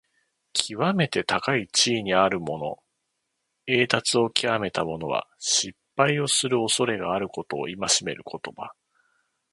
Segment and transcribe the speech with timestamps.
[0.53, 2.79] きわめて高い地位にあるもの、
[3.67, 8.73] 栄達をきわめた者は、失敗をするおそれがあることを戒める言葉。